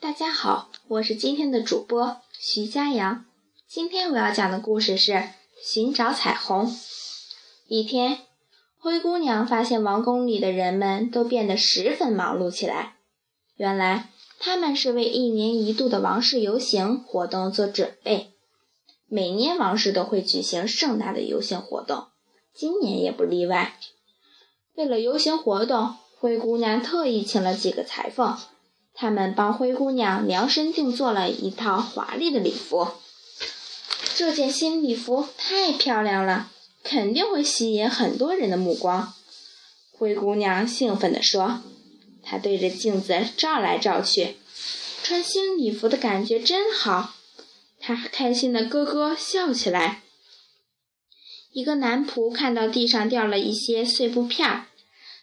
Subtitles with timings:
[0.00, 3.26] 大家好，我是今天的主播徐佳阳。
[3.68, 5.28] 今天我要讲的故事是
[5.62, 6.74] 寻找彩虹。
[7.68, 8.20] 一天，
[8.78, 12.96] 灰姑娘发现王宫里的人们都变得十分忙碌起来。
[13.56, 14.08] 原来，
[14.38, 18.30] 他们是为一年一度的王室游行活动做准备。
[19.06, 22.06] 每年王室都会举行盛大的游行活动，
[22.54, 23.78] 今年也不例外。
[24.76, 28.38] 为了游行活动，灰姑娘特意请了几个裁缝。
[29.00, 32.88] 他们帮灰姑娘量身定做了一套华丽的礼服。
[34.14, 36.50] 这件新礼服太漂亮了，
[36.84, 39.14] 肯定会吸引很多人的目光。
[39.90, 41.62] 灰姑娘兴奋地说
[42.22, 44.36] ：“她对着镜子照来照去，
[45.02, 47.14] 穿新礼服的感觉真好。”
[47.80, 50.02] 她开心地咯咯笑起来。
[51.52, 54.66] 一个男仆看到地上掉了一些碎布片儿，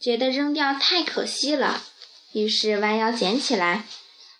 [0.00, 1.82] 觉得扔掉太可惜了。
[2.32, 3.86] 于是弯腰捡起来，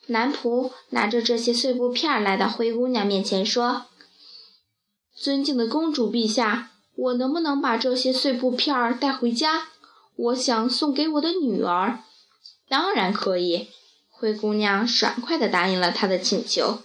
[0.07, 3.87] 男仆拿着这些碎布片来到灰姑娘面前说
[5.17, 9.69] ：“尊敬的公主陛下，我能不能把这些碎布片带回家？
[10.17, 12.01] 我想送给我的女儿。
[12.69, 13.69] ”“当然可以。”
[14.11, 16.83] 灰姑娘爽快地答应了他的请求。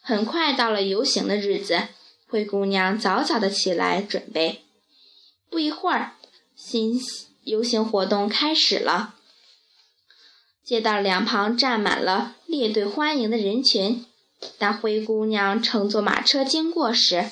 [0.00, 1.88] 很快到了游行的日子，
[2.26, 4.64] 灰姑娘早早的起来准备。
[5.48, 6.16] 不一会儿，
[6.56, 7.00] 新
[7.44, 9.14] 游行活动开始了。
[10.64, 14.02] 街道两旁站满了列队欢迎的人群。
[14.56, 17.30] 当灰姑娘乘坐马车经过时，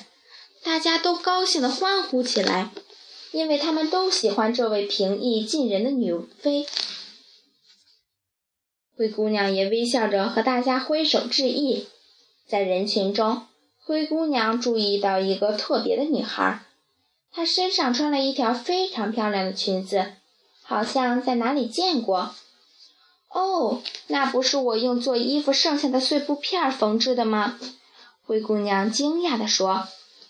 [0.63, 2.69] 大家都高兴地欢呼起来，
[3.31, 6.67] 因为他们都喜欢这位平易近人的女妃。
[8.95, 11.87] 灰姑娘也微笑着和大家挥手致意。
[12.47, 13.47] 在人群中，
[13.79, 16.61] 灰姑娘注意到一个特别的女孩，
[17.31, 20.13] 她身上穿了一条非常漂亮的裙子，
[20.61, 22.35] 好像在哪里见过。
[23.33, 27.59] 哦，那不是我用做衣服剩下的碎布片缝制的吗？
[28.25, 29.87] 灰姑娘惊讶地说。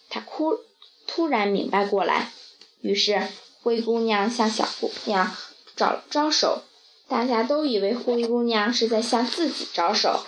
[0.09, 0.59] 她哭，
[1.05, 2.31] 突然明白过来。
[2.81, 3.27] 于是，
[3.61, 5.35] 灰姑娘向小姑娘
[5.75, 6.63] 招招手。
[7.09, 10.23] 大家都以为灰姑娘是在向自己招手，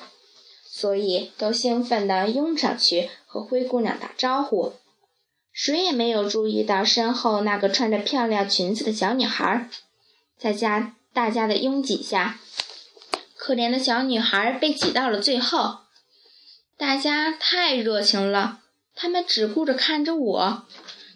[0.67, 4.73] 所以都兴奋地拥上去和灰姑娘打招呼。
[5.53, 9.69] 谁也没有注意到身后那个穿着漂亮裙子的小女孩。
[10.37, 12.39] 在家大家的拥挤下。
[13.37, 15.79] 可怜的小女孩被挤到了最后，
[16.77, 18.61] 大家太热情了，
[18.95, 20.65] 他们只顾着看着我，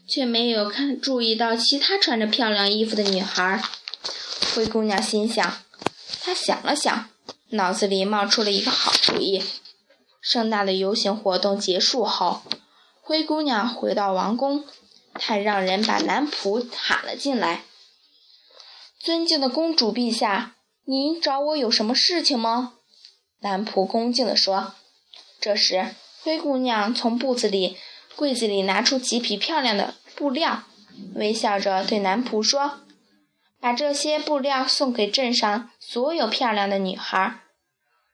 [0.07, 3.63] 却没有看注意到其他穿着漂亮衣服的女孩。
[4.53, 5.59] 灰姑娘心想，
[6.21, 7.09] 她想了想，
[7.51, 9.43] 脑子里冒出了一个好主意。
[10.21, 12.41] 盛大的游行活动结束后，
[13.01, 14.65] 灰姑娘回到王宫，
[15.13, 17.63] 她让人把男仆喊了进来
[18.99, 20.55] ：“尊敬的公主陛下。”
[20.91, 22.73] 您找我有什么事情吗？
[23.41, 24.73] 男仆恭敬地说。
[25.39, 27.77] 这时，灰姑娘从布子里、
[28.15, 30.63] 柜子里拿出几匹漂亮的布料，
[31.13, 32.79] 微笑着对男仆说
[33.61, 37.41] ：“把这些布料送给镇上所有漂亮的女孩，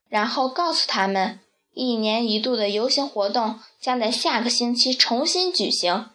[0.09, 1.39] 然后告诉他们，
[1.71, 6.09] 一年一度的游行活动将在下个星期重新举行。”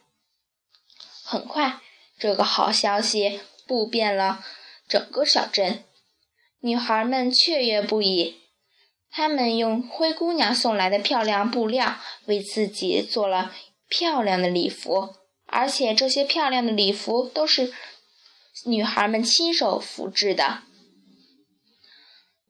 [1.24, 1.80] 很快，
[2.18, 4.44] 这个好消息布遍了
[4.86, 5.84] 整个小镇。
[6.62, 8.36] 女孩们雀跃不已，
[9.10, 13.52] 她们用灰姑娘送来的漂亮布料为自己做了
[13.88, 15.14] 漂亮的礼服，
[15.46, 17.72] 而且这些漂亮的礼服都是
[18.66, 20.62] 女孩们亲手缝制的。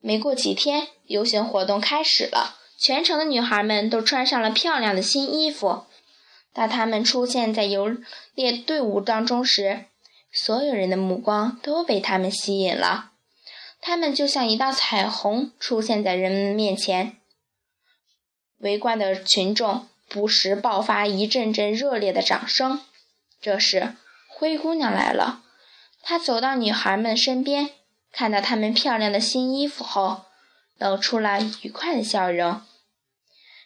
[0.01, 5.85] 没过几天，游行活动开始了，全城的女孩们都穿上了漂亮的新衣服。
[6.53, 7.97] 当她们出现在游
[8.35, 9.85] 列队伍当中时，
[10.33, 13.13] 所有人的目光都被她们吸引了。
[13.81, 17.17] 他们就像一道彩虹出现在人们面前，
[18.59, 22.83] 围观的群众不时爆发一阵阵热烈的掌声。
[23.41, 23.95] 这时，
[24.29, 25.43] 灰姑娘来了，
[26.03, 27.71] 她走到女孩们身边，
[28.13, 30.25] 看到她们漂亮的新衣服后，
[30.77, 32.61] 露出了愉快的笑容。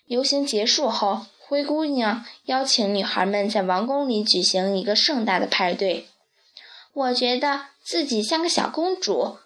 [0.06, 6.06] 游行结束后，灰姑娘邀请女孩们在王宫里举行一个盛大的派对。
[6.92, 9.38] 我觉得自己像个小公主。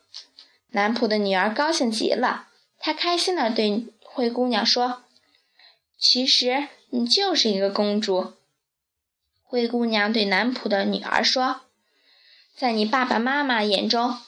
[0.70, 2.48] 男仆的女儿高兴极了，
[2.78, 5.02] 她开心地对灰姑娘说
[5.98, 8.34] ：“其实你就是一个公主。”
[9.42, 11.62] 灰姑娘对男仆的女儿说
[12.54, 14.18] ：“在你爸爸妈妈眼中，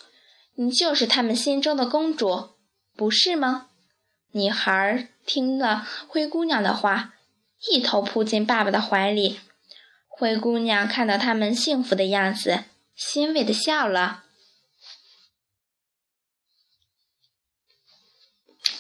[0.55, 2.51] 你就是他们心中的公主，
[2.97, 3.67] 不是吗？”
[4.33, 7.15] 女孩听了灰姑娘的话，
[7.69, 9.41] 一头扑进爸爸的怀里。
[10.09, 12.65] 灰姑娘看到他们幸福的样子，
[12.95, 14.25] 欣慰地笑了。